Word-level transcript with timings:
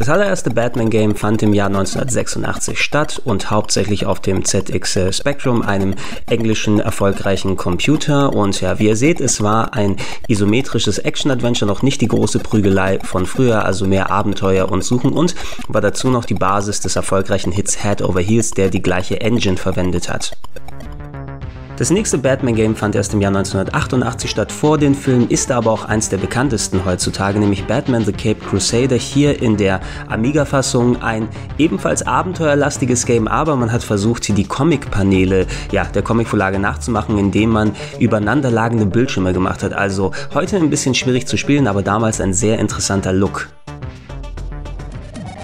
Das 0.00 0.08
allererste 0.08 0.48
Batman-Game 0.48 1.14
fand 1.14 1.42
im 1.42 1.52
Jahr 1.52 1.66
1986 1.66 2.80
statt 2.80 3.20
und 3.22 3.50
hauptsächlich 3.50 4.06
auf 4.06 4.18
dem 4.18 4.46
ZX 4.46 5.14
Spectrum, 5.14 5.60
einem 5.60 5.94
englischen 6.24 6.80
erfolgreichen 6.80 7.58
Computer. 7.58 8.32
Und 8.32 8.62
ja, 8.62 8.78
wie 8.78 8.86
ihr 8.86 8.96
seht, 8.96 9.20
es 9.20 9.42
war 9.42 9.74
ein 9.74 9.96
isometrisches 10.26 10.96
Action-Adventure, 10.96 11.70
noch 11.70 11.82
nicht 11.82 12.00
die 12.00 12.08
große 12.08 12.38
Prügelei 12.38 12.98
von 13.00 13.26
früher, 13.26 13.66
also 13.66 13.86
mehr 13.86 14.10
Abenteuer 14.10 14.72
und 14.72 14.82
Suchen 14.82 15.12
und 15.12 15.34
war 15.68 15.82
dazu 15.82 16.08
noch 16.08 16.24
die 16.24 16.32
Basis 16.32 16.80
des 16.80 16.96
erfolgreichen 16.96 17.52
Hits 17.52 17.82
Head 17.82 18.00
Over 18.00 18.22
Heels, 18.22 18.52
der 18.52 18.70
die 18.70 18.80
gleiche 18.80 19.20
Engine 19.20 19.58
verwendet 19.58 20.08
hat. 20.08 20.34
Das 21.80 21.88
nächste 21.88 22.18
Batman-Game 22.18 22.76
fand 22.76 22.94
erst 22.94 23.14
im 23.14 23.22
Jahr 23.22 23.34
1988 23.34 24.30
statt 24.30 24.52
vor 24.52 24.76
den 24.76 24.94
Film, 24.94 25.28
ist 25.30 25.50
aber 25.50 25.70
auch 25.70 25.86
eins 25.86 26.10
der 26.10 26.18
bekanntesten 26.18 26.84
heutzutage, 26.84 27.38
nämlich 27.38 27.64
Batman 27.64 28.04
The 28.04 28.12
Cape 28.12 28.34
Crusader, 28.34 28.96
hier 28.96 29.40
in 29.40 29.56
der 29.56 29.80
Amiga-Fassung. 30.06 31.00
Ein 31.00 31.26
ebenfalls 31.56 32.06
abenteuerlastiges 32.06 33.06
Game, 33.06 33.26
aber 33.26 33.56
man 33.56 33.72
hat 33.72 33.82
versucht, 33.82 34.28
die 34.28 34.44
Comic-Paneele 34.44 35.46
ja, 35.72 35.84
der 35.84 36.02
Comic-Vorlage 36.02 36.58
nachzumachen, 36.58 37.16
indem 37.16 37.48
man 37.48 37.72
übereinanderlagende 37.98 38.84
Bildschirme 38.84 39.32
gemacht 39.32 39.62
hat. 39.62 39.72
Also 39.72 40.12
heute 40.34 40.58
ein 40.58 40.68
bisschen 40.68 40.94
schwierig 40.94 41.26
zu 41.26 41.38
spielen, 41.38 41.66
aber 41.66 41.82
damals 41.82 42.20
ein 42.20 42.34
sehr 42.34 42.58
interessanter 42.58 43.14
Look. 43.14 43.48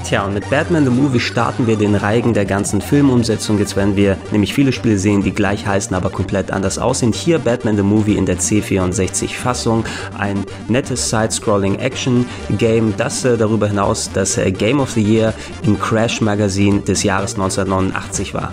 Tja, 0.07 0.25
und 0.25 0.35
mit 0.35 0.49
Batman 0.51 0.85
the 0.85 0.91
Movie 0.91 1.19
starten 1.19 1.67
wir 1.67 1.75
den 1.75 1.97
Reigen 1.97 2.33
der 2.33 2.45
ganzen 2.45 2.81
Filmumsetzung. 2.81 3.59
Jetzt 3.59 3.75
werden 3.75 3.97
wir 3.97 4.17
nämlich 4.31 4.55
viele 4.55 4.71
Spiele 4.71 4.99
sehen, 4.99 5.25
die 5.25 5.33
gleich 5.33 5.67
heißen, 5.67 5.97
aber 5.97 6.11
komplett 6.11 6.53
anders 6.53 6.79
aussehen. 6.79 7.13
Hier 7.13 7.41
Batman 7.41 7.77
the 7.77 7.83
Movie 7.83 8.17
in 8.17 8.25
der 8.25 8.39
C64-Fassung. 8.39 9.85
Ein 10.17 10.45
nettes 10.69 11.11
Side-Scrolling-Action-Game, 11.11 12.95
das 12.97 13.25
äh, 13.25 13.37
darüber 13.37 13.67
hinaus 13.67 14.09
das 14.15 14.39
äh, 14.39 14.53
Game 14.53 14.79
of 14.79 14.93
the 14.93 15.03
Year 15.03 15.35
im 15.65 15.77
Crash 15.77 16.21
Magazine 16.21 16.83
des 16.83 17.03
Jahres 17.03 17.35
1989 17.35 18.33
war. 18.33 18.53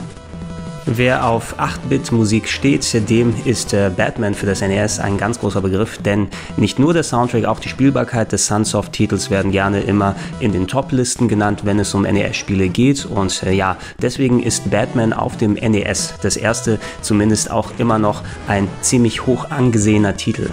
Wer 0.85 1.25
auf 1.25 1.59
8-Bit-Musik 1.59 2.49
steht, 2.49 3.09
dem 3.09 3.33
ist 3.45 3.73
äh, 3.73 3.89
Batman 3.95 4.33
für 4.33 4.45
das 4.45 4.59
NES 4.59 4.99
ein 4.99 5.17
ganz 5.17 5.39
großer 5.39 5.61
Begriff, 5.61 5.97
denn 5.99 6.27
nicht 6.57 6.77
nur 6.77 6.93
der 6.93 7.03
Soundtrack, 7.03 7.45
auch 7.45 7.61
die 7.61 7.69
Spielbarkeit 7.69 8.33
des 8.33 8.47
Sunsoft-Titels 8.47 9.29
werden 9.29 9.53
gerne 9.53 9.79
immer 9.79 10.13
in 10.41 10.51
den 10.51 10.67
Top-Listen 10.67 11.29
genannt, 11.29 11.61
wenn 11.63 11.79
es 11.79 11.93
um 11.93 12.01
NES-Spiele 12.01 12.67
geht. 12.67 13.05
Und 13.05 13.43
äh, 13.43 13.53
ja, 13.53 13.77
deswegen 14.01 14.43
ist 14.43 14.69
Batman 14.71 15.13
auf 15.13 15.37
dem 15.37 15.53
NES 15.53 16.15
das 16.21 16.35
erste, 16.35 16.79
zumindest 17.01 17.49
auch 17.49 17.71
immer 17.77 17.97
noch 17.97 18.21
ein 18.49 18.67
ziemlich 18.81 19.25
hoch 19.25 19.51
angesehener 19.51 20.17
Titel. 20.17 20.49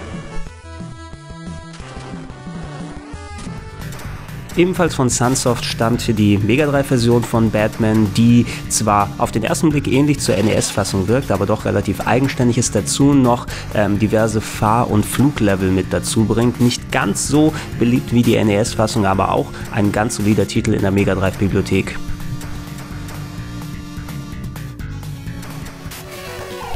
Ebenfalls 4.57 4.95
von 4.95 5.09
Sunsoft 5.09 5.63
stammt 5.63 6.07
die 6.19 6.37
Mega 6.37 6.65
Drive-Version 6.65 7.23
von 7.23 7.51
Batman, 7.51 8.13
die 8.15 8.45
zwar 8.67 9.09
auf 9.17 9.31
den 9.31 9.43
ersten 9.43 9.69
Blick 9.69 9.87
ähnlich 9.87 10.19
zur 10.19 10.35
NES-Fassung 10.35 11.07
wirkt, 11.07 11.31
aber 11.31 11.45
doch 11.45 11.63
relativ 11.63 12.01
eigenständig 12.01 12.57
ist, 12.57 12.75
dazu 12.75 13.13
noch 13.13 13.47
ähm, 13.73 13.97
diverse 13.97 14.41
Fahr- 14.41 14.91
und 14.91 15.05
Fluglevel 15.05 15.71
mit 15.71 15.93
dazu 15.93 16.25
bringt. 16.25 16.59
Nicht 16.59 16.91
ganz 16.91 17.29
so 17.29 17.53
beliebt 17.79 18.11
wie 18.11 18.23
die 18.23 18.43
NES-Fassung, 18.43 19.05
aber 19.05 19.31
auch 19.31 19.47
ein 19.73 19.93
ganz 19.93 20.17
solider 20.17 20.47
Titel 20.47 20.73
in 20.73 20.81
der 20.81 20.91
Mega 20.91 21.15
Drive-Bibliothek. 21.15 21.97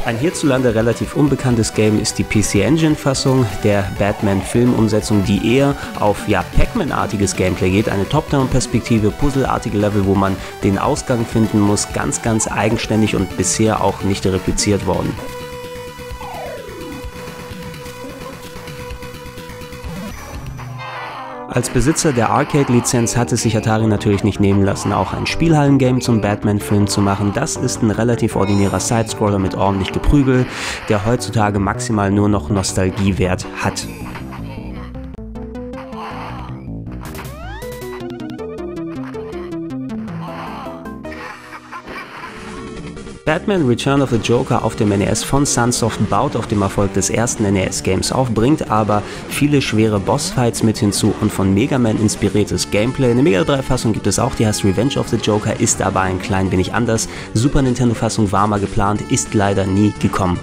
Ein 0.06 0.16
hierzulande 0.18 0.72
relativ 0.76 1.16
unbekanntes 1.16 1.74
Game 1.74 2.00
ist 2.00 2.16
die 2.16 2.22
PC 2.22 2.64
Engine 2.64 2.94
Fassung 2.94 3.44
der 3.64 3.90
Batman 3.98 4.40
Filmumsetzung, 4.40 5.24
die 5.24 5.56
eher 5.56 5.74
auf 5.98 6.28
ja, 6.28 6.44
Pac-Man-artiges 6.56 7.34
Gameplay 7.34 7.70
geht. 7.70 7.88
Eine 7.88 8.08
Top-Down-Perspektive, 8.08 9.10
Puzzle-artige 9.10 9.76
Level, 9.76 10.06
wo 10.06 10.14
man 10.14 10.36
den 10.62 10.78
Ausgang 10.78 11.26
finden 11.26 11.58
muss. 11.58 11.92
Ganz, 11.92 12.22
ganz 12.22 12.46
eigenständig 12.46 13.16
und 13.16 13.36
bisher 13.36 13.82
auch 13.82 14.02
nicht 14.02 14.24
repliziert 14.24 14.86
worden. 14.86 15.12
Als 21.56 21.70
Besitzer 21.70 22.12
der 22.12 22.28
Arcade-Lizenz 22.28 23.16
hat 23.16 23.32
es 23.32 23.40
sich 23.40 23.56
Atari 23.56 23.86
natürlich 23.86 24.22
nicht 24.22 24.40
nehmen 24.40 24.62
lassen, 24.62 24.92
auch 24.92 25.14
ein 25.14 25.24
Spielhallen-Game 25.24 26.02
zum 26.02 26.20
Batman-Film 26.20 26.86
zu 26.86 27.00
machen. 27.00 27.32
Das 27.34 27.56
ist 27.56 27.82
ein 27.82 27.90
relativ 27.90 28.36
ordinärer 28.36 28.78
Sidescroller 28.78 29.38
mit 29.38 29.54
ordentlich 29.54 29.90
Geprügel, 29.90 30.44
der 30.90 31.06
heutzutage 31.06 31.58
maximal 31.58 32.10
nur 32.10 32.28
noch 32.28 32.50
Nostalgiewert 32.50 33.46
hat. 33.64 33.86
Batman 43.26 43.66
Return 43.66 44.02
of 44.02 44.10
the 44.10 44.18
Joker 44.18 44.62
auf 44.62 44.76
dem 44.76 44.90
NES 44.90 45.24
von 45.24 45.44
Sunsoft 45.44 45.98
baut 46.08 46.36
auf 46.36 46.46
dem 46.46 46.62
Erfolg 46.62 46.94
des 46.94 47.10
ersten 47.10 47.42
NES-Games 47.52 48.12
auf, 48.12 48.30
bringt 48.30 48.70
aber 48.70 49.02
viele 49.28 49.60
schwere 49.60 49.98
Bossfights 49.98 50.62
mit 50.62 50.78
hinzu 50.78 51.12
und 51.20 51.32
von 51.32 51.52
Mega 51.52 51.76
Man 51.76 52.00
inspiriertes 52.00 52.70
Gameplay. 52.70 53.10
Eine 53.10 53.24
Mega 53.24 53.40
3-Fassung 53.40 53.92
gibt 53.92 54.06
es 54.06 54.20
auch, 54.20 54.36
die 54.36 54.46
heißt 54.46 54.64
Revenge 54.64 54.96
of 54.96 55.08
the 55.08 55.16
Joker, 55.16 55.58
ist 55.58 55.82
aber 55.82 56.02
ein 56.02 56.20
klein 56.20 56.52
wenig 56.52 56.72
anders. 56.72 57.08
Super 57.34 57.62
Nintendo-Fassung 57.62 58.30
war 58.30 58.46
mal 58.46 58.60
geplant, 58.60 59.02
ist 59.10 59.34
leider 59.34 59.66
nie 59.66 59.92
gekommen. 59.98 60.38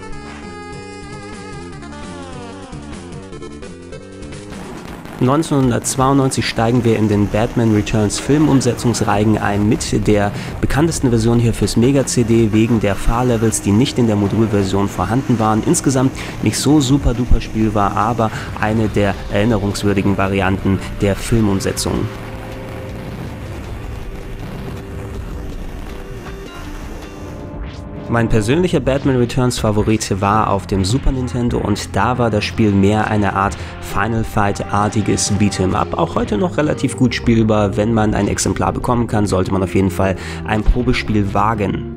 1992 5.24 6.46
steigen 6.46 6.84
wir 6.84 6.98
in 6.98 7.08
den 7.08 7.28
Batman 7.28 7.74
Returns 7.74 8.20
Filmumsetzungsreigen 8.20 9.38
ein 9.38 9.70
mit 9.70 10.06
der 10.06 10.34
bekanntesten 10.60 11.12
Version 11.12 11.40
hier 11.40 11.54
fürs 11.54 11.78
Mega-CD 11.78 12.52
wegen 12.52 12.82
der 12.82 12.96
Fahrlevels, 12.96 13.62
die 13.62 13.72
nicht 13.72 13.98
in 13.98 14.08
der 14.08 14.18
Modulversion 14.18 14.90
vorhanden 14.90 15.40
waren. 15.40 15.64
Insgesamt 15.66 16.12
nicht 16.42 16.58
so 16.58 16.82
super 16.82 17.14
duper 17.14 17.40
spielbar, 17.40 17.96
aber 17.96 18.32
eine 18.60 18.90
der 18.90 19.16
erinnerungswürdigen 19.32 20.18
Varianten 20.18 20.80
der 21.00 21.16
Filmumsetzung. 21.16 22.02
Mein 28.10 28.30
persönlicher 28.30 28.80
Batman 28.80 29.16
Returns 29.16 29.58
Favorit 29.58 30.22
war 30.22 30.50
auf 30.50 30.68
dem 30.68 30.84
Super 30.84 31.12
Nintendo 31.12 31.58
und 31.58 31.96
da 31.96 32.18
war 32.18 32.30
das 32.30 32.44
Spiel 32.44 32.72
mehr 32.72 33.08
eine 33.08 33.34
Art 33.34 33.58
Final 33.82 34.24
Fight-artiges 34.24 35.32
Beat'em 35.40 35.74
Up. 35.74 35.98
Auch 35.98 36.16
heute 36.16 36.38
noch 36.38 36.58
relativ 36.58 36.98
gut 36.98 37.16
spielbar. 37.16 37.76
Wenn 37.78 37.94
man 37.94 38.14
ein 38.14 38.28
Exemplar 38.28 38.74
bekommen 38.74 39.08
kann, 39.08 39.26
sollte 39.26 39.52
man 39.52 39.64
auf 39.64 39.74
jeden 39.74 39.90
Fall 39.90 40.16
ein 40.46 40.64
Probespiel 40.64 41.34
wagen. 41.34 41.93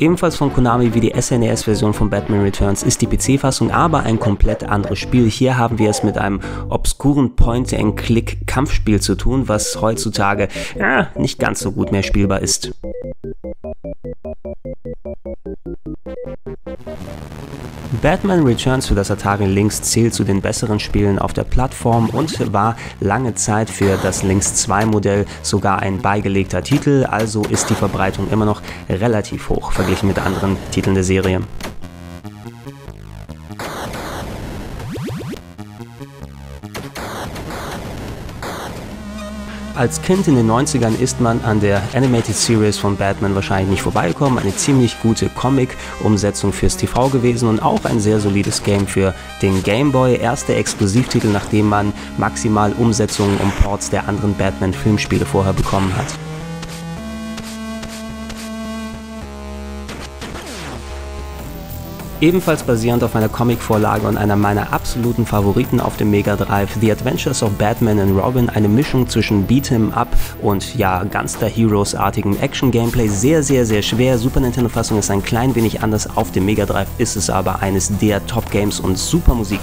Ebenfalls 0.00 0.36
von 0.36 0.52
Konami 0.52 0.94
wie 0.94 1.00
die 1.00 1.20
SNES-Version 1.20 1.92
von 1.92 2.08
Batman 2.08 2.42
Returns 2.42 2.84
ist 2.84 3.02
die 3.02 3.06
PC-Fassung 3.08 3.72
aber 3.72 4.04
ein 4.04 4.20
komplett 4.20 4.62
anderes 4.62 5.00
Spiel. 5.00 5.28
Hier 5.28 5.58
haben 5.58 5.80
wir 5.80 5.90
es 5.90 6.04
mit 6.04 6.16
einem 6.16 6.40
obskuren 6.68 7.34
Point-and-Click-Kampfspiel 7.34 9.00
zu 9.00 9.16
tun, 9.16 9.48
was 9.48 9.80
heutzutage 9.80 10.48
ja, 10.78 11.08
nicht 11.16 11.40
ganz 11.40 11.58
so 11.58 11.72
gut 11.72 11.90
mehr 11.90 12.04
spielbar 12.04 12.42
ist. 12.42 12.72
Batman 18.00 18.44
Returns 18.44 18.86
für 18.86 18.94
das 18.94 19.10
Atari 19.10 19.46
Lynx 19.46 19.82
zählt 19.82 20.14
zu 20.14 20.22
den 20.22 20.40
besseren 20.40 20.78
Spielen 20.78 21.18
auf 21.18 21.32
der 21.32 21.42
Plattform 21.42 22.08
und 22.10 22.52
war 22.52 22.76
lange 23.00 23.34
Zeit 23.34 23.68
für 23.68 23.98
das 24.00 24.22
Lynx 24.22 24.54
2 24.54 24.86
Modell 24.86 25.26
sogar 25.42 25.80
ein 25.80 26.00
beigelegter 26.00 26.62
Titel, 26.62 27.06
also 27.10 27.42
ist 27.42 27.70
die 27.70 27.74
Verbreitung 27.74 28.30
immer 28.30 28.44
noch 28.44 28.62
relativ 28.88 29.48
hoch 29.48 29.72
verglichen 29.72 30.06
mit 30.06 30.18
anderen 30.18 30.56
Titeln 30.70 30.94
der 30.94 31.04
Serie. 31.04 31.40
Als 39.78 40.02
Kind 40.02 40.26
in 40.26 40.34
den 40.34 40.50
90ern 40.50 40.98
ist 40.98 41.20
man 41.20 41.40
an 41.44 41.60
der 41.60 41.80
Animated 41.94 42.34
Series 42.34 42.76
von 42.76 42.96
Batman 42.96 43.36
wahrscheinlich 43.36 43.70
nicht 43.70 43.82
vorbeigekommen. 43.82 44.40
Eine 44.40 44.56
ziemlich 44.56 45.00
gute 45.00 45.28
Comic-Umsetzung 45.28 46.52
fürs 46.52 46.76
TV 46.76 47.08
gewesen 47.10 47.48
und 47.48 47.62
auch 47.62 47.84
ein 47.84 48.00
sehr 48.00 48.18
solides 48.18 48.64
Game 48.64 48.88
für 48.88 49.14
den 49.40 49.62
Game 49.62 49.92
Boy. 49.92 50.16
Erster 50.16 50.56
Exklusivtitel, 50.56 51.28
nachdem 51.28 51.68
man 51.68 51.92
maximal 52.16 52.72
Umsetzungen 52.72 53.36
und 53.36 53.56
Ports 53.62 53.88
der 53.88 54.08
anderen 54.08 54.34
Batman-Filmspiele 54.34 55.24
vorher 55.24 55.52
bekommen 55.52 55.96
hat. 55.96 56.27
Ebenfalls 62.20 62.64
basierend 62.64 63.04
auf 63.04 63.14
einer 63.14 63.28
Comicvorlage 63.28 64.04
und 64.08 64.16
einer 64.16 64.34
meiner 64.34 64.72
absoluten 64.72 65.24
Favoriten 65.24 65.78
auf 65.78 65.96
dem 65.96 66.10
Mega 66.10 66.34
Drive, 66.34 66.70
The 66.80 66.90
Adventures 66.90 67.44
of 67.44 67.52
Batman 67.52 68.00
and 68.00 68.20
Robin, 68.20 68.48
eine 68.48 68.66
Mischung 68.66 69.08
zwischen 69.08 69.46
Beat'em 69.46 69.92
Up 69.92 70.08
und 70.42 70.74
ja, 70.74 71.04
Gunster 71.04 71.46
Heroes-artigem 71.46 72.36
Action-Gameplay. 72.40 73.06
Sehr, 73.06 73.44
sehr, 73.44 73.64
sehr 73.64 73.82
schwer. 73.82 74.18
Super 74.18 74.40
Nintendo-Fassung 74.40 74.98
ist 74.98 75.12
ein 75.12 75.22
klein 75.22 75.54
wenig 75.54 75.80
anders. 75.80 76.16
Auf 76.16 76.32
dem 76.32 76.44
Mega 76.44 76.66
Drive 76.66 76.88
ist 76.98 77.14
es 77.14 77.30
aber 77.30 77.62
eines 77.62 77.96
der 77.98 78.26
Top-Games 78.26 78.80
und 78.80 78.98
super 78.98 79.34
Musik. 79.34 79.60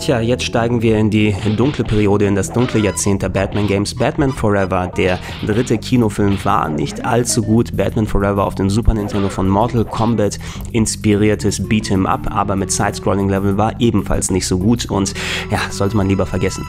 Tja, 0.00 0.18
jetzt 0.18 0.44
steigen 0.44 0.80
wir 0.80 0.96
in 0.96 1.10
die 1.10 1.36
dunkle 1.58 1.84
Periode, 1.84 2.24
in 2.24 2.34
das 2.34 2.50
dunkle 2.50 2.80
Jahrzehnt 2.80 3.20
der 3.20 3.28
Batman 3.28 3.66
Games. 3.66 3.94
Batman 3.94 4.32
Forever, 4.32 4.90
der 4.96 5.18
dritte 5.44 5.76
Kinofilm, 5.76 6.42
war 6.42 6.70
nicht 6.70 7.04
allzu 7.04 7.42
gut. 7.42 7.76
Batman 7.76 8.06
Forever 8.06 8.46
auf 8.46 8.54
dem 8.54 8.70
Super 8.70 8.94
Nintendo 8.94 9.28
von 9.28 9.46
Mortal 9.46 9.84
Kombat 9.84 10.38
inspiriertes 10.72 11.60
Beat'em 11.60 12.06
Up, 12.06 12.34
aber 12.34 12.56
mit 12.56 12.72
Side-Scrolling-Level 12.72 13.58
war 13.58 13.78
ebenfalls 13.78 14.30
nicht 14.30 14.46
so 14.46 14.58
gut 14.58 14.86
und 14.86 15.12
ja, 15.50 15.58
sollte 15.68 15.98
man 15.98 16.08
lieber 16.08 16.24
vergessen. 16.24 16.66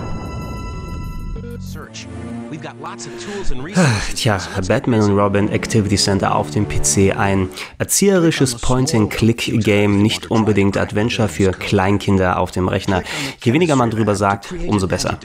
Tja, 4.15 4.39
Batman 4.67 5.01
und 5.01 5.17
Robin 5.17 5.49
Activity 5.49 5.95
Center 5.95 6.35
auf 6.35 6.51
dem 6.51 6.67
PC, 6.67 7.17
ein 7.17 7.49
erzieherisches 7.77 8.55
Point-and-Click-Game, 8.55 10.01
nicht 10.01 10.29
unbedingt 10.29 10.77
Adventure 10.77 11.27
für 11.27 11.51
Kleinkinder 11.51 12.39
auf 12.39 12.51
dem 12.51 12.67
Rechner. 12.67 13.03
Je 13.43 13.53
weniger 13.53 13.75
man 13.75 13.89
drüber 13.89 14.15
sagt, 14.15 14.53
umso 14.67 14.87
besser. 14.87 15.17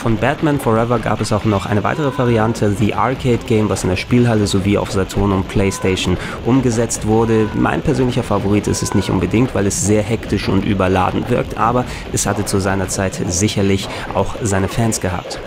Von 0.00 0.16
Batman 0.16 0.58
Forever 0.58 0.98
gab 0.98 1.20
es 1.20 1.30
auch 1.30 1.44
noch 1.44 1.66
eine 1.66 1.84
weitere 1.84 2.16
Variante, 2.16 2.72
The 2.72 2.94
Arcade 2.94 3.40
Game, 3.46 3.68
was 3.68 3.82
in 3.84 3.90
der 3.90 3.96
Spielhalle 3.96 4.46
sowie 4.46 4.78
auf 4.78 4.90
Saturn 4.90 5.30
und 5.30 5.46
PlayStation 5.46 6.16
umgesetzt 6.46 7.06
wurde. 7.06 7.50
Mein 7.52 7.82
persönlicher 7.82 8.22
Favorit 8.22 8.66
ist 8.66 8.82
es 8.82 8.94
nicht 8.94 9.10
unbedingt, 9.10 9.54
weil 9.54 9.66
es 9.66 9.86
sehr 9.86 10.02
hektisch 10.02 10.48
und 10.48 10.64
überladen 10.64 11.28
wirkt, 11.28 11.58
aber 11.58 11.84
es 12.14 12.24
hatte 12.24 12.46
zu 12.46 12.60
seiner 12.60 12.88
Zeit 12.88 13.20
sicherlich 13.28 13.90
auch 14.14 14.36
seine 14.40 14.68
Fans 14.68 15.02
gehabt. 15.02 15.38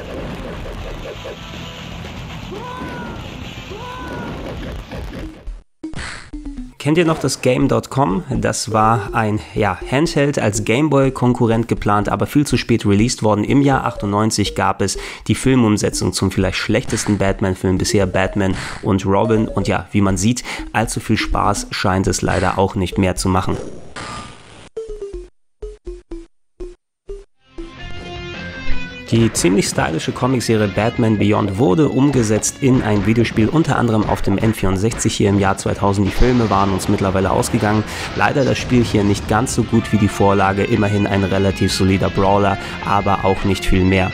Kennt 6.83 6.97
ihr 6.97 7.05
noch 7.05 7.19
das 7.19 7.39
Game.com? 7.39 8.25
Das 8.41 8.73
war 8.73 9.15
ein 9.15 9.39
ja, 9.55 9.79
Handheld 9.89 10.37
als 10.37 10.65
Gameboy-Konkurrent 10.65 11.69
geplant, 11.69 12.09
aber 12.09 12.25
viel 12.25 12.45
zu 12.45 12.57
spät 12.57 12.85
released 12.85 13.23
worden. 13.23 13.45
Im 13.45 13.61
Jahr 13.61 13.85
98 13.85 14.53
gab 14.53 14.81
es 14.81 14.97
die 15.27 15.35
Filmumsetzung 15.35 16.11
zum 16.11 16.29
vielleicht 16.29 16.57
schlechtesten 16.57 17.17
Batman-Film 17.17 17.77
bisher, 17.77 18.05
Batman 18.05 18.53
und 18.81 19.05
Robin. 19.05 19.47
Und 19.47 19.69
ja, 19.69 19.87
wie 19.93 20.01
man 20.01 20.17
sieht, 20.17 20.43
allzu 20.73 20.99
viel 20.99 21.15
Spaß 21.15 21.67
scheint 21.71 22.07
es 22.07 22.21
leider 22.21 22.57
auch 22.57 22.75
nicht 22.75 22.97
mehr 22.97 23.15
zu 23.15 23.29
machen. 23.29 23.55
Die 29.13 29.31
ziemlich 29.31 29.67
stylische 29.67 30.11
Comicserie 30.11 30.67
Batman 30.69 31.19
Beyond 31.19 31.59
wurde 31.59 31.87
umgesetzt 31.87 32.57
in 32.61 32.81
ein 32.81 33.05
Videospiel, 33.05 33.47
unter 33.47 33.77
anderem 33.77 34.09
auf 34.09 34.23
dem 34.23 34.39
N64 34.39 35.07
hier 35.07 35.29
im 35.29 35.37
Jahr 35.37 35.55
2000. 35.55 36.07
Die 36.07 36.11
Filme 36.11 36.49
waren 36.49 36.71
uns 36.71 36.89
mittlerweile 36.89 37.29
ausgegangen. 37.29 37.83
Leider 38.15 38.43
das 38.43 38.57
Spiel 38.57 38.83
hier 38.83 39.03
nicht 39.03 39.27
ganz 39.27 39.53
so 39.53 39.61
gut 39.61 39.93
wie 39.93 39.99
die 39.99 40.07
Vorlage, 40.07 40.63
immerhin 40.63 41.05
ein 41.05 41.23
relativ 41.23 41.71
solider 41.71 42.09
Brawler, 42.09 42.57
aber 42.87 43.23
auch 43.23 43.43
nicht 43.43 43.67
viel 43.67 43.83
mehr. 43.83 44.11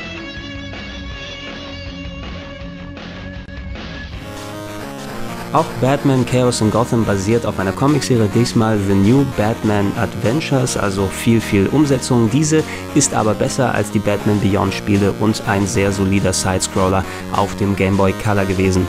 Auch 5.51 5.66
Batman 5.81 6.28
Chaos 6.28 6.62
in 6.62 6.69
Gotham 6.69 7.06
basiert 7.06 7.44
auf 7.44 7.57
einer 7.57 7.72
Comicserie, 7.72 8.30
diesmal 8.36 8.78
The 8.88 8.94
New 8.94 9.25
Batman 9.36 9.92
Adventures, 9.98 10.78
also 10.78 11.07
viel, 11.07 11.42
viel 11.42 11.66
Umsetzung. 11.66 12.30
Diese 12.30 12.63
ist 12.94 13.16
aber 13.16 13.34
besser 13.34 13.74
als 13.74 13.90
die 13.90 13.98
Batman 13.98 14.40
Beyond 14.42 14.75
Spiele 14.75 15.12
und 15.19 15.42
ein 15.48 15.66
sehr 15.66 15.92
solider 15.92 16.34
Sidescroller 16.34 17.04
auf 17.31 17.56
dem 17.56 17.75
Game 17.75 17.98
Boy 17.98 18.13
Color 18.24 18.46
gewesen. 18.46 18.86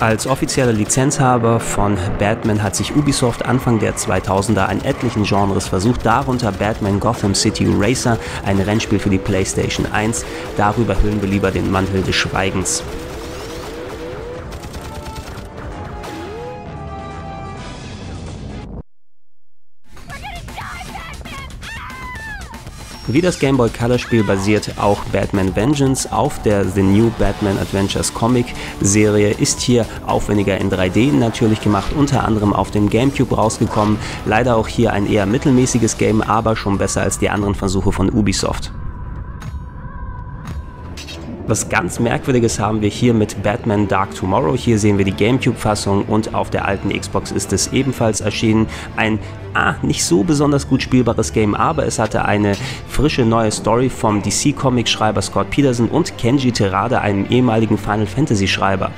Als 0.00 0.26
offizieller 0.26 0.72
Lizenzhaber 0.72 1.60
von 1.60 1.98
Batman 2.18 2.62
hat 2.62 2.74
sich 2.74 2.96
Ubisoft 2.96 3.44
Anfang 3.44 3.78
der 3.80 3.96
2000er 3.96 4.64
an 4.64 4.82
etlichen 4.82 5.24
Genres 5.24 5.68
versucht, 5.68 6.06
darunter 6.06 6.52
Batman 6.52 6.98
Gotham 6.98 7.34
City 7.34 7.66
Racer, 7.78 8.16
ein 8.46 8.58
Rennspiel 8.58 8.98
für 8.98 9.10
die 9.10 9.18
PlayStation 9.18 9.84
1. 9.92 10.24
Darüber 10.56 10.96
hüllen 11.02 11.20
wir 11.20 11.28
lieber 11.28 11.50
den 11.50 11.70
Mantel 11.70 12.02
des 12.02 12.16
Schweigens. 12.16 12.82
Wie 23.12 23.20
das 23.20 23.40
Game 23.40 23.56
Boy 23.56 23.70
Color 23.70 23.98
Spiel 23.98 24.22
basiert 24.22 24.74
auch 24.78 25.02
Batman 25.06 25.56
Vengeance 25.56 26.12
auf 26.12 26.40
der 26.42 26.64
The 26.64 26.82
New 26.82 27.10
Batman 27.18 27.58
Adventures 27.58 28.14
Comic 28.14 28.46
Serie, 28.80 29.30
ist 29.32 29.60
hier 29.60 29.84
aufwendiger 30.06 30.56
in 30.58 30.70
3D 30.70 31.12
natürlich 31.12 31.60
gemacht, 31.60 31.92
unter 31.98 32.24
anderem 32.24 32.52
auf 32.52 32.70
dem 32.70 32.88
GameCube 32.88 33.34
rausgekommen. 33.34 33.98
Leider 34.26 34.56
auch 34.56 34.68
hier 34.68 34.92
ein 34.92 35.10
eher 35.10 35.26
mittelmäßiges 35.26 35.98
Game, 35.98 36.22
aber 36.22 36.54
schon 36.54 36.78
besser 36.78 37.02
als 37.02 37.18
die 37.18 37.30
anderen 37.30 37.56
Versuche 37.56 37.90
von 37.90 38.10
Ubisoft. 38.10 38.70
Was 41.50 41.68
ganz 41.68 41.98
Merkwürdiges 41.98 42.60
haben 42.60 42.80
wir 42.80 42.88
hier 42.88 43.12
mit 43.12 43.42
Batman 43.42 43.88
Dark 43.88 44.14
Tomorrow. 44.14 44.54
Hier 44.54 44.78
sehen 44.78 44.98
wir 44.98 45.04
die 45.04 45.10
GameCube-Fassung 45.10 46.04
und 46.04 46.32
auf 46.32 46.48
der 46.48 46.64
alten 46.64 46.90
Xbox 46.96 47.32
ist 47.32 47.52
es 47.52 47.72
ebenfalls 47.72 48.20
erschienen. 48.20 48.68
Ein 48.94 49.18
ah, 49.54 49.74
nicht 49.82 50.04
so 50.04 50.22
besonders 50.22 50.68
gut 50.68 50.80
spielbares 50.80 51.32
Game, 51.32 51.56
aber 51.56 51.86
es 51.86 51.98
hatte 51.98 52.24
eine 52.24 52.52
frische 52.86 53.24
neue 53.24 53.50
Story 53.50 53.88
vom 53.88 54.22
DC-Comic-Schreiber 54.22 55.22
Scott 55.22 55.50
Peterson 55.50 55.88
und 55.88 56.16
Kenji 56.18 56.52
Terada, 56.52 57.00
einem 57.00 57.26
ehemaligen 57.28 57.78
Final 57.78 58.06
Fantasy-Schreiber. 58.06 58.92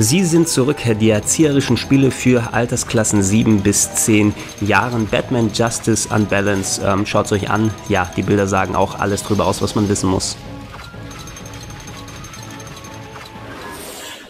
Sie 0.00 0.24
sind 0.24 0.48
zurück, 0.48 0.76
die 1.00 1.10
erzieherischen 1.10 1.76
Spiele 1.76 2.12
für 2.12 2.52
Altersklassen 2.52 3.20
7 3.20 3.62
bis 3.62 3.96
10 3.96 4.32
Jahren. 4.60 5.08
Batman 5.08 5.50
Justice 5.52 6.08
Unbalance. 6.14 6.80
Ähm, 6.86 7.04
Schaut 7.04 7.26
es 7.26 7.32
euch 7.32 7.50
an. 7.50 7.72
Ja, 7.88 8.08
die 8.16 8.22
Bilder 8.22 8.46
sagen 8.46 8.76
auch 8.76 9.00
alles 9.00 9.24
drüber 9.24 9.44
aus, 9.44 9.60
was 9.60 9.74
man 9.74 9.88
wissen 9.88 10.08
muss. 10.08 10.36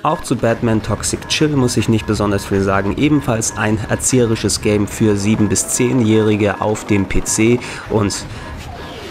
Auch 0.02 0.22
zu 0.22 0.36
Batman 0.36 0.82
Toxic 0.82 1.28
Chill 1.28 1.50
muss 1.50 1.76
ich 1.76 1.90
nicht 1.90 2.06
besonders 2.06 2.46
viel 2.46 2.62
sagen. 2.62 2.96
Ebenfalls 2.96 3.58
ein 3.58 3.78
erzieherisches 3.90 4.62
Game 4.62 4.86
für 4.88 5.16
7- 5.16 5.48
bis 5.48 5.66
10-Jährige 5.66 6.62
auf 6.62 6.86
dem 6.86 7.06
PC. 7.06 7.60
Und 7.90 8.24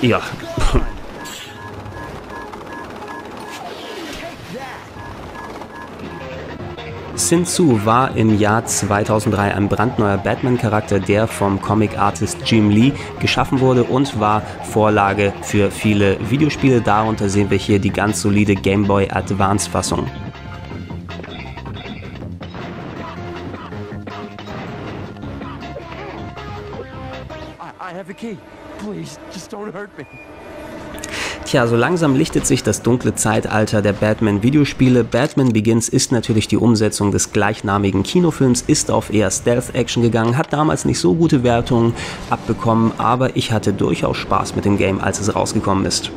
ja, 0.02 0.24
Sin 7.28 7.44
Tzu 7.44 7.84
war 7.84 8.16
im 8.16 8.40
Jahr 8.40 8.66
2003 8.66 9.54
ein 9.54 9.68
brandneuer 9.68 10.18
Batman-Charakter, 10.18 11.02
der 11.02 11.28
vom 11.28 11.62
Comic-Artist 11.62 12.38
Jim 12.46 12.70
Lee 12.70 12.94
geschaffen 13.20 13.60
wurde 13.60 13.84
und 13.84 14.18
war 14.18 14.42
Vorlage 14.64 15.34
für 15.42 15.70
viele 15.70 16.18
Videospiele. 16.30 16.80
Darunter 16.80 17.28
sehen 17.28 17.50
wir 17.50 17.58
hier 17.58 17.80
die 17.80 17.90
ganz 17.90 18.22
solide 18.22 18.56
Game 18.56 18.88
Boy 18.88 19.10
Advance-Fassung. 19.12 20.10
I 27.60 27.92
have 27.94 28.08
the 28.08 28.14
key. 28.14 28.38
Please, 28.78 29.20
just 29.34 29.52
don't 29.52 29.74
hurt 29.74 29.90
me. 29.98 30.06
Tja, 31.48 31.66
so 31.66 31.78
langsam 31.78 32.18
lichtet 32.18 32.46
sich 32.46 32.62
das 32.62 32.82
dunkle 32.82 33.16
Zeitalter 33.16 33.82
der 33.82 33.94
Batman-Videospiele. 33.94 35.06
Batman 35.06 35.54
Begins 35.54 35.88
ist 35.88 36.12
natürlich 36.12 36.50
die 36.50 36.58
Umsetzung 36.58 37.14
des 37.14 37.32
gleichnamigen 37.32 38.04
Kinofilms, 38.04 38.66
ist 38.68 38.92
auf 38.92 39.14
eher 39.14 39.32
Stealth-Action 39.32 40.04
gegangen, 40.04 40.38
hat 40.38 40.52
damals 40.52 40.84
nicht 40.84 41.00
so 41.00 41.16
gute 41.16 41.44
Wertungen 41.44 41.94
abbekommen, 42.30 42.92
aber 42.98 43.38
ich 43.38 43.54
hatte 43.54 43.72
durchaus 43.72 44.18
Spaß 44.18 44.58
mit 44.58 44.66
dem 44.66 44.78
Game, 44.78 45.00
als 45.00 45.22
es 45.22 45.34
rausgekommen 45.34 45.86
ist. 45.86 46.12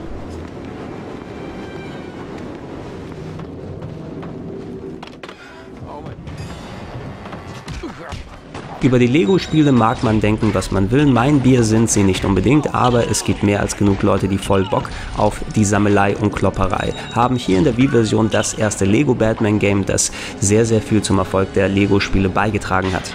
Über 8.82 8.99
die 8.99 9.08
Lego-Spiele 9.08 9.72
mag 9.72 10.02
man 10.02 10.22
denken, 10.22 10.54
was 10.54 10.70
man 10.70 10.90
will. 10.90 11.04
Mein 11.04 11.40
Bier 11.40 11.64
sind 11.64 11.90
sie 11.90 12.02
nicht 12.02 12.25
unbedingt, 12.25 12.75
aber 12.75 13.10
es 13.10 13.25
gibt 13.25 13.42
mehr 13.42 13.60
als 13.60 13.76
genug 13.76 14.02
Leute, 14.02 14.26
die 14.26 14.38
voll 14.38 14.64
Bock 14.64 14.88
auf 15.18 15.42
die 15.54 15.66
Sammelei 15.66 16.16
und 16.16 16.32
Klopperei 16.32 16.94
haben. 17.12 17.37
Hier 17.37 17.58
in 17.58 17.64
der 17.64 17.76
Wii-Version 17.76 18.30
das 18.30 18.54
erste 18.54 18.87
Lego 18.87 19.14
Batman 19.14 19.58
Game, 19.58 19.84
das 19.84 20.10
sehr, 20.40 20.64
sehr 20.64 20.80
viel 20.80 21.02
zum 21.02 21.18
Erfolg 21.18 21.52
der 21.52 21.68
Lego-Spiele 21.68 22.30
beigetragen 22.30 22.94
hat. 22.94 23.12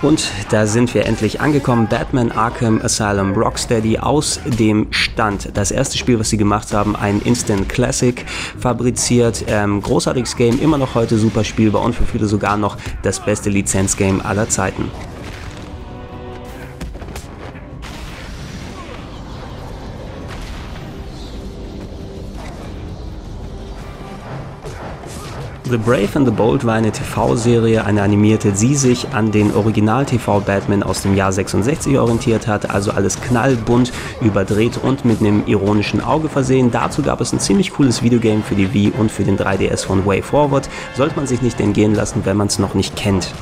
Und 0.00 0.30
da 0.50 0.66
sind 0.66 0.94
wir 0.94 1.06
endlich 1.06 1.40
angekommen. 1.40 1.88
Batman 1.88 2.30
Arkham 2.30 2.80
Asylum 2.80 3.32
Rocksteady 3.32 3.98
aus 3.98 4.38
dem 4.46 4.86
Stand. 4.90 5.50
Das 5.54 5.72
erste 5.72 5.98
Spiel, 5.98 6.20
was 6.20 6.30
sie 6.30 6.36
gemacht 6.36 6.72
haben, 6.72 6.94
ein 6.94 7.20
Instant 7.20 7.68
Classic 7.68 8.24
fabriziert. 8.58 9.44
Ähm, 9.48 9.82
großartiges 9.82 10.36
Game, 10.36 10.60
immer 10.60 10.78
noch 10.78 10.94
heute 10.94 11.18
super 11.18 11.42
spielbar 11.42 11.82
und 11.82 11.94
für 11.94 12.04
viele 12.04 12.26
sogar 12.26 12.56
noch 12.56 12.76
das 13.02 13.18
beste 13.18 13.50
Lizenzgame 13.50 14.24
aller 14.24 14.48
Zeiten. 14.48 14.90
The 25.70 25.76
Brave 25.76 26.16
and 26.16 26.26
the 26.26 26.32
Bold 26.32 26.64
war 26.64 26.74
eine 26.74 26.92
TV-Serie, 26.92 27.84
eine 27.84 28.00
animierte, 28.00 28.52
die 28.52 28.74
sich 28.74 29.08
an 29.12 29.30
den 29.30 29.54
Original-TV-Batman 29.54 30.82
aus 30.82 31.02
dem 31.02 31.14
Jahr 31.14 31.30
66 31.30 31.98
orientiert 31.98 32.46
hat, 32.46 32.70
also 32.70 32.90
alles 32.90 33.20
knallbunt, 33.20 33.92
überdreht 34.22 34.78
und 34.82 35.04
mit 35.04 35.20
einem 35.20 35.46
ironischen 35.46 36.00
Auge 36.00 36.30
versehen. 36.30 36.70
Dazu 36.70 37.02
gab 37.02 37.20
es 37.20 37.34
ein 37.34 37.40
ziemlich 37.40 37.72
cooles 37.72 38.02
Videogame 38.02 38.42
für 38.42 38.54
die 38.54 38.72
Wii 38.72 38.92
und 38.96 39.12
für 39.12 39.24
den 39.24 39.36
3DS 39.36 39.84
von 39.84 40.06
Way 40.06 40.22
Forward. 40.22 40.70
Sollte 40.96 41.16
man 41.16 41.26
sich 41.26 41.42
nicht 41.42 41.60
entgehen 41.60 41.94
lassen, 41.94 42.22
wenn 42.24 42.38
man 42.38 42.46
es 42.46 42.58
noch 42.58 42.72
nicht 42.72 42.96
kennt. 42.96 43.34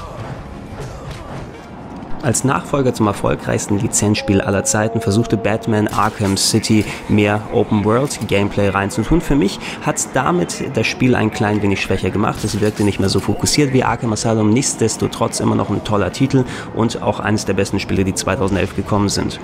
Als 2.27 2.43
Nachfolger 2.43 2.93
zum 2.93 3.07
erfolgreichsten 3.07 3.79
Lizenzspiel 3.79 4.41
aller 4.41 4.65
Zeiten 4.65 5.01
versuchte 5.01 5.37
Batman 5.37 5.87
Arkham 5.87 6.37
City 6.37 6.85
mehr 7.09 7.41
Open-World-Gameplay 7.53 8.71
reinzutun. 8.71 9.21
Für 9.21 9.37
mich 9.37 9.61
hat 9.83 10.09
damit 10.13 10.77
das 10.77 10.89
Spiel 10.89 11.15
ein 11.15 11.31
klein 11.31 11.63
wenig 11.63 11.81
schwächer 11.81 12.11
gemacht. 12.11 12.43
Es 12.43 12.61
wirkte 12.61 12.83
nicht 12.83 12.99
mehr 12.99 13.11
so 13.11 13.21
fokussiert 13.21 13.73
wie 13.73 13.85
Arkham 13.85 14.13
Asylum. 14.13 14.51
Nichtsdestotrotz 14.51 15.39
immer 15.39 15.55
noch 15.55 15.71
ein 15.71 15.85
toller 15.85 16.11
Titel 16.11 16.43
und 16.75 17.01
auch 17.01 17.21
eines 17.21 17.45
der 17.45 17.55
besten 17.55 17.79
Spiele, 17.79 18.03
die 18.03 18.15
2011 18.15 18.75
gekommen 18.75 19.09
sind. 19.09 19.39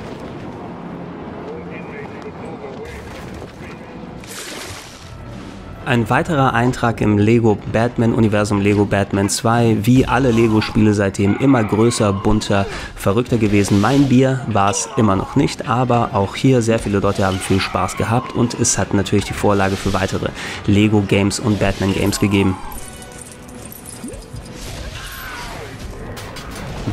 Ein 5.84 6.08
weiterer 6.08 6.54
Eintrag 6.54 7.00
im 7.00 7.18
Lego 7.18 7.58
Batman 7.72 8.14
Universum 8.14 8.60
Lego 8.60 8.84
Batman 8.84 9.28
2, 9.28 9.78
wie 9.82 10.06
alle 10.06 10.30
Lego 10.30 10.60
Spiele 10.60 10.94
seitdem 10.94 11.36
immer 11.38 11.64
größer, 11.64 12.12
bunter, 12.12 12.66
verrückter 12.94 13.36
gewesen. 13.36 13.80
Mein 13.80 14.08
Bier 14.08 14.42
war 14.46 14.70
es 14.70 14.88
immer 14.96 15.16
noch 15.16 15.34
nicht, 15.34 15.68
aber 15.68 16.10
auch 16.12 16.36
hier 16.36 16.62
sehr 16.62 16.78
viele 16.78 17.00
Leute 17.00 17.26
haben 17.26 17.38
viel 17.38 17.58
Spaß 17.58 17.96
gehabt 17.96 18.32
und 18.32 18.54
es 18.54 18.78
hat 18.78 18.94
natürlich 18.94 19.24
die 19.24 19.32
Vorlage 19.32 19.74
für 19.74 19.92
weitere 19.92 20.28
Lego 20.66 21.00
Games 21.00 21.40
und 21.40 21.58
Batman 21.58 21.92
Games 21.92 22.20
gegeben. 22.20 22.56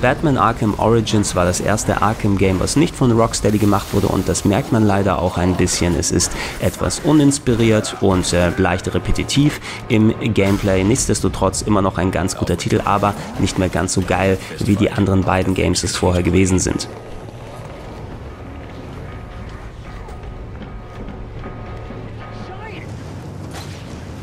Batman 0.02 0.38
Arkham 0.38 0.76
Origins 0.78 1.36
war 1.36 1.44
das 1.44 1.60
erste 1.60 2.02
Arkham-Game, 2.02 2.62
was 2.62 2.78
nicht 2.78 2.96
von 2.96 3.12
Rocksteady 3.12 3.58
gemacht 3.58 3.88
wurde 3.92 4.08
und 4.08 4.30
das 4.30 4.46
merkt 4.46 4.72
man 4.72 4.86
leider 4.86 5.22
auch 5.22 5.38
ein 5.38 5.56
bisschen. 5.56 5.94
Es 5.98 6.12
ist 6.12 6.32
etwas 6.62 7.00
uninspiriert 7.00 7.98
und 8.00 8.32
äh, 8.32 8.52
leicht 8.58 8.94
repetitiv 8.94 9.60
im 9.90 10.14
Gameplay. 10.34 10.86
Nichtsdestotrotz 10.86 11.64
immer 11.64 11.82
noch 11.82 11.98
ein 11.98 12.12
ganz 12.12 12.38
guter 12.38 12.56
Titel, 12.56 12.82
aber 12.86 13.14
nicht 13.40 13.60
mehr 13.60 13.68
ganz 13.68 13.94
so 13.94 14.02
geil, 14.02 14.38
wie 14.60 14.78
die 14.78 14.90
anderen 14.90 15.24
beiden 15.24 15.54
Games 15.54 15.84
es 15.84 15.98
vorher 15.98 16.24
gewesen 16.24 16.60
sind. 16.60 16.88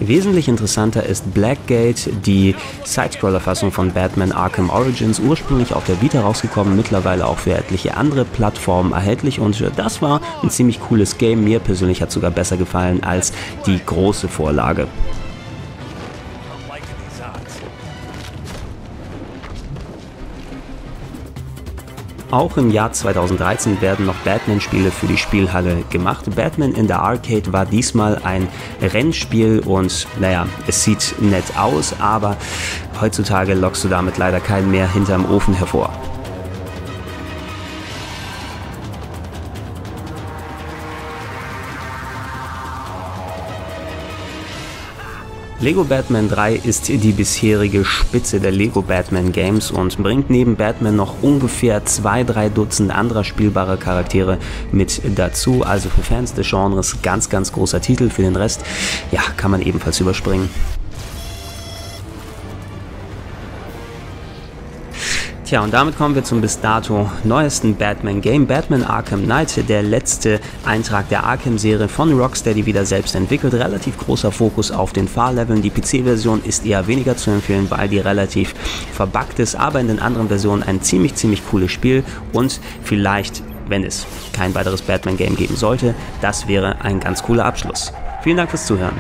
Wesentlich 0.07 0.47
interessanter 0.47 1.05
ist 1.05 1.35
Blackgate, 1.35 2.11
die 2.25 2.55
Sidescroller-Fassung 2.85 3.73
von 3.73 3.93
Batman 3.93 4.31
Arkham 4.31 4.71
Origins, 4.71 5.19
ursprünglich 5.19 5.73
auf 5.73 5.85
der 5.85 6.01
Vita 6.01 6.21
rausgekommen, 6.21 6.77
mittlerweile 6.77 7.27
auch 7.27 7.39
für 7.39 7.55
etliche 7.55 7.97
andere 7.97 8.25
Plattformen 8.25 8.93
erhältlich 8.93 9.41
und 9.41 9.61
das 9.77 10.03
war 10.03 10.21
ein 10.43 10.51
ziemlich 10.51 10.81
cooles 10.81 11.19
Game. 11.19 11.43
Mir 11.43 11.59
persönlich 11.59 12.03
hat 12.03 12.13
sogar 12.13 12.31
besser 12.31 12.57
gefallen 12.57 13.03
als 13.03 13.33
die 13.67 13.81
große 13.85 14.29
Vorlage. 14.29 14.87
Auch 22.31 22.57
im 22.57 22.73
Jahr 22.73 22.93
2013 22.93 23.81
werden 23.81 24.05
noch 24.05 24.17
Batman-Spiele 24.17 24.91
für 24.91 25.07
die 25.07 25.17
Spielhalle 25.17 25.85
gemacht. 25.91 26.25
Batman 26.35 26.73
in 26.73 26.89
the 26.89 26.95
Arcade 26.95 27.53
war 27.53 27.67
diesmal 27.67 28.21
ein 28.25 28.49
Rennspiel 28.83 29.61
und 29.65 30.09
naja, 30.19 30.49
es 30.67 30.83
sieht 30.83 31.15
nett 31.21 31.57
aus, 31.57 31.95
aber 32.01 32.37
heutzutage 33.01 33.55
lockst 33.55 33.85
du 33.85 33.89
damit 33.89 34.19
leider 34.19 34.41
keinen 34.41 34.73
mehr 34.73 34.93
hinterm 34.93 35.31
Ofen 35.31 35.55
hervor. 35.55 35.91
Lego 45.59 45.85
Batman 45.85 46.29
3 46.29 46.55
ist 46.55 46.89
die 46.89 47.13
bisherige 47.13 47.83
Spitze 47.83 48.41
der 48.41 48.51
Lego 48.51 48.83
Batman 48.83 49.33
Games 49.33 49.71
und 49.71 49.97
bringt 49.97 50.29
neben 50.29 50.55
Batman 50.55 50.97
noch 50.97 51.23
ungefähr 51.23 51.83
zwei, 51.87 52.25
drei 52.25 52.51
Dutzend 52.51 52.91
anderer 52.91 53.25
spielbarer 53.25 53.79
Charaktere 53.79 54.37
mit 54.71 55.01
dazu. 55.17 55.63
Also 55.63 55.89
für 55.89 56.03
Fans 56.03 56.35
des 56.35 56.51
Genres 56.51 57.01
ganz, 57.01 57.31
ganz 57.31 57.53
großer 57.53 57.81
Titel. 57.81 58.11
Für 58.11 58.21
den 58.21 58.37
Rest, 58.37 58.61
ja, 59.11 59.23
kann 59.39 59.51
man 59.51 59.63
ebenfalls 59.63 59.99
überspringen. 59.99 60.51
Tja, 65.47 65.63
und 65.63 65.73
damit 65.73 65.97
kommen 65.97 66.17
wir 66.17 66.25
zum 66.25 66.41
bis 66.41 66.61
dato 66.61 67.09
neuesten 67.23 67.77
Batman-Game, 67.77 68.49
Batman 68.49 68.83
Arkham 68.83 69.27
Knight, 69.27 69.69
der 69.69 69.85
letzte 69.85 70.41
Eintrag 70.65 71.09
der 71.09 71.23
Arkham-Serie 71.23 71.87
von 71.87 72.19
Rocksteady 72.19 72.67
wieder 72.67 72.85
selbst 72.85 73.15
entwickelt. 73.15 73.55
Relativ 73.55 73.97
großer 73.97 74.33
Fokus 74.33 74.73
auf 74.73 74.93
den 74.93 75.07
Fahrleveln. 75.07 75.63
Die 75.63 75.71
PC-Version 75.71 76.43
ist 76.43 76.67
eher 76.67 76.89
weniger 76.89 77.17
zu 77.17 77.31
empfehlen, 77.31 77.71
weil 77.71 77.89
die 77.89 78.01
relativ 78.01 78.57
verbuggt 78.93 79.39
ist, 79.39 79.55
aber 79.55 79.79
in 79.79 79.87
den 79.87 80.01
anderen 80.01 80.27
Versionen 80.27 80.65
ein 80.65 80.83
ziemlich, 80.83 81.15
ziemlich 81.15 81.49
cooles 81.49 81.71
Spiel 81.71 82.03
und 82.33 82.61
vielleicht, 82.83 83.45
wenn 83.69 83.85
es 83.85 84.05
kein 84.33 84.53
weiteres 84.53 84.83
Batman-Game 84.83 85.37
geben 85.37 85.55
sollte, 85.55 85.95
das 86.23 86.49
wäre 86.49 86.81
ein 86.81 86.99
ganz 86.99 87.23
cooler 87.23 87.45
Abschluss. 87.45 87.93
Vielen 88.25 88.39
Dank 88.39 88.51
fürs 88.51 88.67
Zuhören. 88.67 88.97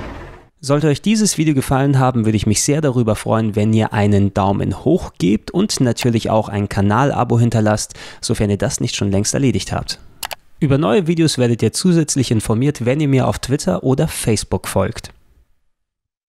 Sollte 0.60 0.88
euch 0.88 1.02
dieses 1.02 1.36
Video 1.36 1.54
gefallen 1.54 1.98
haben, 1.98 2.24
würde 2.24 2.36
ich 2.36 2.46
mich 2.46 2.62
sehr 2.62 2.80
darüber 2.80 3.14
freuen, 3.14 3.54
wenn 3.54 3.72
ihr 3.72 3.92
einen 3.92 4.32
Daumen 4.32 4.84
hoch 4.84 5.12
gebt 5.18 5.50
und 5.50 5.80
natürlich 5.80 6.30
auch 6.30 6.48
ein 6.48 6.68
Kanalabo 6.68 7.38
hinterlasst, 7.38 7.94
sofern 8.20 8.50
ihr 8.50 8.56
das 8.56 8.80
nicht 8.80 8.96
schon 8.96 9.10
längst 9.10 9.34
erledigt 9.34 9.72
habt. 9.72 10.00
Über 10.58 10.78
neue 10.78 11.06
Videos 11.06 11.36
werdet 11.36 11.62
ihr 11.62 11.74
zusätzlich 11.74 12.30
informiert, 12.30 12.86
wenn 12.86 13.00
ihr 13.00 13.08
mir 13.08 13.28
auf 13.28 13.38
Twitter 13.38 13.84
oder 13.84 14.08
Facebook 14.08 14.66
folgt. 14.66 15.12